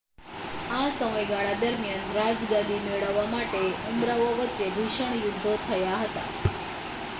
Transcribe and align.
આ 0.69 0.85
સમયગાળા 0.93 1.59
દરમિયાન 1.59 2.15
રાજગાદી 2.15 2.79
મેળવવા 2.81 3.27
માટે 3.29 3.61
ઉમરાવો 3.91 4.33
વચ્ચે 4.39 4.73
ભીષણ 4.73 5.15
યુદ્ધો 5.19 5.57
થયા 5.63 6.03
હતા 6.03 6.27